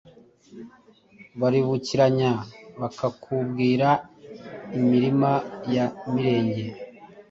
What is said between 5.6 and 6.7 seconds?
ya mirenge